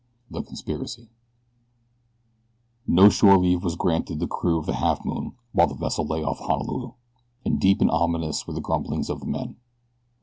[0.31, 1.11] THE CONSPIRACY
[2.87, 6.39] NO SHORE leave was granted the crew of the Halfmoon while the vessel lay off
[6.39, 6.93] Honolulu,
[7.45, 9.57] and deep and ominous were the grumblings of the men.